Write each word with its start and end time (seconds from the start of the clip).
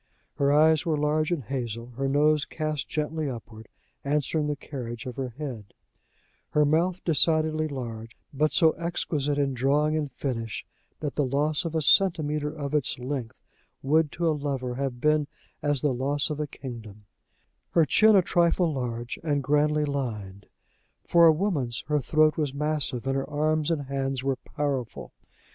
Her 0.37 0.51
eyes 0.51 0.83
were 0.83 0.97
large 0.97 1.31
and 1.31 1.43
hazel; 1.43 1.91
her 1.95 2.09
nose 2.09 2.43
cast 2.43 2.89
gently 2.89 3.29
upward, 3.29 3.67
answering 4.03 4.47
the 4.47 4.55
carriage 4.55 5.05
of 5.05 5.15
her 5.17 5.29
head; 5.37 5.75
her 6.49 6.65
mouth 6.65 7.03
decidedly 7.05 7.67
large, 7.67 8.17
but 8.33 8.51
so 8.51 8.71
exquisite 8.79 9.37
in 9.37 9.53
drawing 9.53 9.95
and 9.95 10.11
finish 10.11 10.65
that 11.01 11.13
the 11.13 11.23
loss 11.23 11.65
of 11.65 11.75
a 11.75 11.83
centimetre 11.83 12.49
of 12.49 12.73
its 12.73 12.97
length 12.97 13.39
would 13.83 14.11
to 14.13 14.27
a 14.27 14.33
lover 14.33 14.73
have 14.73 14.99
been 15.01 15.27
as 15.61 15.81
the 15.81 15.93
loss 15.93 16.31
of 16.31 16.39
a 16.39 16.47
kingdom; 16.47 17.05
her 17.73 17.85
chin 17.85 18.15
a 18.15 18.23
trifle 18.23 18.73
large, 18.73 19.19
and 19.23 19.43
grandly 19.43 19.85
lined; 19.85 20.47
for 21.05 21.27
a 21.27 21.31
woman's, 21.31 21.81
her 21.85 21.99
throat 21.99 22.37
was 22.37 22.55
massive, 22.55 23.05
and 23.05 23.15
her 23.15 23.29
arms 23.29 23.69
and 23.69 23.83
hands 23.83 24.23
were 24.23 24.37
powerful. 24.37 25.13